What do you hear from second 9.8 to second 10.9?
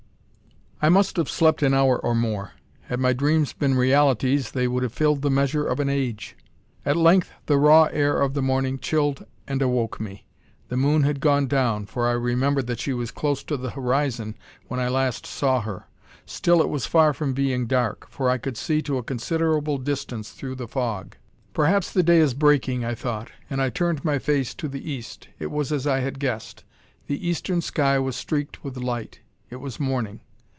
me. The